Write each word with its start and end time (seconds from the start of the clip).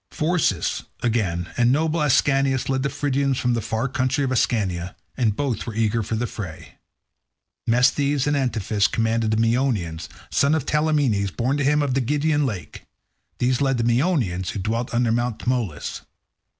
Phorcys, 0.09 0.83
again, 1.03 1.49
and 1.57 1.71
noble 1.71 2.01
Ascanius 2.01 2.69
led 2.69 2.81
the 2.81 2.89
Phrygians 2.89 3.37
from 3.37 3.53
the 3.53 3.61
far 3.61 3.87
country 3.87 4.23
of 4.23 4.31
Ascania, 4.31 4.95
and 5.15 5.35
both 5.35 5.67
were 5.67 5.75
eager 5.75 6.01
for 6.01 6.15
the 6.15 6.25
fray. 6.25 6.79
Mesthles 7.67 8.25
and 8.25 8.35
Antiphus 8.35 8.87
commanded 8.87 9.29
the 9.29 9.37
Meonians, 9.37 10.09
sons 10.31 10.55
of 10.55 10.65
Talaemenes, 10.65 11.29
born 11.29 11.55
to 11.57 11.63
him 11.63 11.83
of 11.83 11.93
the 11.93 12.01
Gygaean 12.01 12.47
lake. 12.47 12.87
These 13.37 13.61
led 13.61 13.77
the 13.77 13.83
Meonians, 13.83 14.49
who 14.49 14.59
dwelt 14.59 14.91
under 14.91 15.11
Mt. 15.11 15.37
Tmolus. 15.37 16.01